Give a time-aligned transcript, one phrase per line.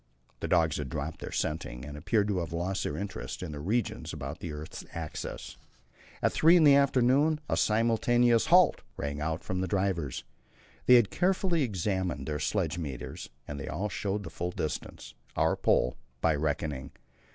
[0.39, 3.59] The dogs had dropped their scenting, and appeared to have lost their interest in the
[3.59, 5.57] regions about the earth's axis.
[6.23, 10.23] At three in the afternoon a simultaneous "Halt!" rang out from the drivers.
[10.87, 15.55] They had carefully examined their sledge meters, and they all showed the full distance our
[15.55, 16.93] Pole by reckoning.